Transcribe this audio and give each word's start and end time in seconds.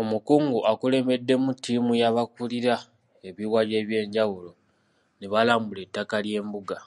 Omukungu 0.00 0.58
akulembeddemu 0.70 1.50
ttiimu 1.54 1.92
y’abakulira 2.00 2.76
ebiwayi 3.28 3.72
eby'enjawulo 3.82 4.50
ne 5.18 5.26
balambula 5.32 5.80
ettaka 5.86 6.16
ly'embuga. 6.24 6.78